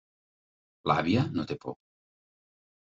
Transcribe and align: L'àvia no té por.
L'àvia 0.91 1.27
no 1.37 1.47
té 1.53 1.61
por. 1.67 1.81